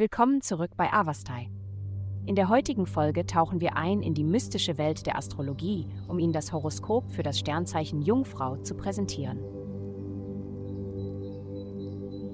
[0.00, 1.50] Willkommen zurück bei Avastai.
[2.24, 6.32] In der heutigen Folge tauchen wir ein in die mystische Welt der Astrologie, um Ihnen
[6.32, 9.40] das Horoskop für das Sternzeichen Jungfrau zu präsentieren.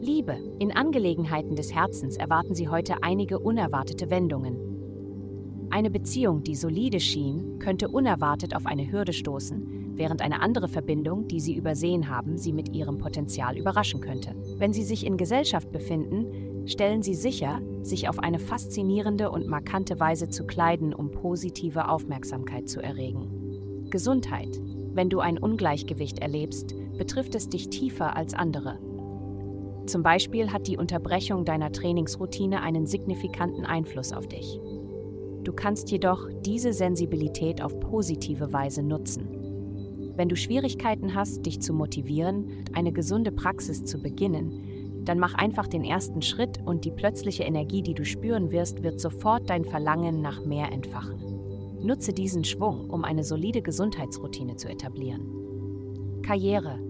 [0.00, 0.38] Liebe.
[0.60, 5.68] In Angelegenheiten des Herzens erwarten Sie heute einige unerwartete Wendungen.
[5.70, 11.26] Eine Beziehung, die solide schien, könnte unerwartet auf eine Hürde stoßen, während eine andere Verbindung,
[11.26, 14.36] die Sie übersehen haben, Sie mit ihrem Potenzial überraschen könnte.
[14.58, 19.98] Wenn Sie sich in Gesellschaft befinden, stellen Sie sicher, sich auf eine faszinierende und markante
[19.98, 23.88] Weise zu kleiden, um positive Aufmerksamkeit zu erregen.
[23.90, 24.60] Gesundheit.
[24.92, 28.78] Wenn du ein Ungleichgewicht erlebst, betrifft es dich tiefer als andere.
[29.86, 34.60] Zum Beispiel hat die Unterbrechung deiner Trainingsroutine einen signifikanten Einfluss auf dich.
[35.44, 39.28] Du kannst jedoch diese Sensibilität auf positive Weise nutzen.
[40.16, 44.60] Wenn du Schwierigkeiten hast, dich zu motivieren, eine gesunde Praxis zu beginnen,
[45.06, 49.00] dann mach einfach den ersten Schritt und die plötzliche Energie, die du spüren wirst, wird
[49.00, 51.26] sofort dein Verlangen nach mehr entfachen.
[51.80, 56.22] Nutze diesen Schwung, um eine solide Gesundheitsroutine zu etablieren.
[56.22, 56.80] Karriere.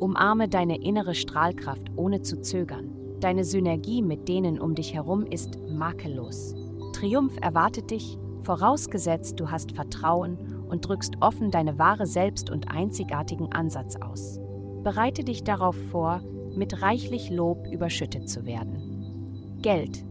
[0.00, 2.90] Umarme deine innere Strahlkraft ohne zu zögern.
[3.20, 6.54] Deine Synergie mit denen um dich herum ist makellos.
[6.92, 10.36] Triumph erwartet dich, vorausgesetzt du hast Vertrauen
[10.68, 14.40] und drückst offen deine wahre Selbst und einzigartigen Ansatz aus.
[14.82, 16.20] Bereite dich darauf vor,
[16.56, 19.58] mit reichlich Lob überschüttet zu werden.
[19.62, 20.04] Geld.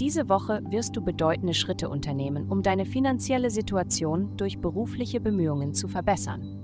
[0.00, 5.88] Diese Woche wirst du bedeutende Schritte unternehmen, um deine finanzielle Situation durch berufliche Bemühungen zu
[5.88, 6.58] verbessern.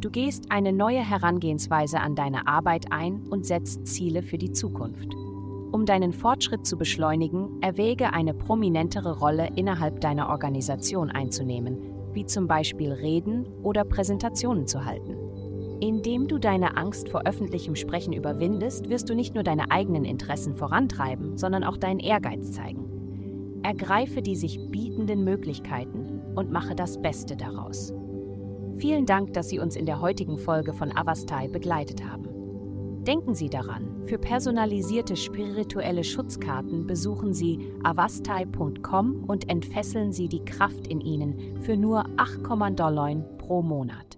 [0.00, 5.12] Du gehst eine neue Herangehensweise an deine Arbeit ein und setzt Ziele für die Zukunft.
[5.72, 11.78] Um deinen Fortschritt zu beschleunigen, erwäge eine prominentere Rolle innerhalb deiner Organisation einzunehmen,
[12.12, 15.27] wie zum Beispiel Reden oder Präsentationen zu halten.
[15.80, 20.56] Indem du deine Angst vor öffentlichem Sprechen überwindest, wirst du nicht nur deine eigenen Interessen
[20.56, 23.60] vorantreiben, sondern auch deinen Ehrgeiz zeigen.
[23.62, 27.92] Ergreife die sich bietenden Möglichkeiten und mache das Beste daraus.
[28.76, 32.28] Vielen Dank, dass Sie uns in der heutigen Folge von Avastai begleitet haben.
[33.04, 40.88] Denken Sie daran, für personalisierte spirituelle Schutzkarten besuchen Sie avastai.com und entfesseln Sie die Kraft
[40.88, 44.17] in Ihnen für nur 8,9 pro Monat.